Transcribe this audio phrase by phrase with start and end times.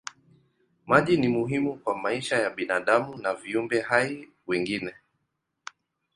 [0.85, 4.93] Maji ni muhimu kwa maisha ya binadamu na viumbe hai wengine.